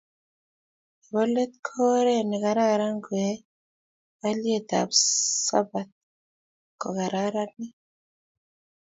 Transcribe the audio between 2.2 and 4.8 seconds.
ne karan koyae haliyet